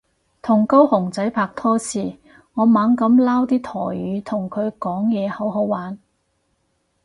[0.41, 2.17] 同高雄仔拍拖時
[2.55, 5.99] 我猛噉撈啲台語同佢講嘢好好玩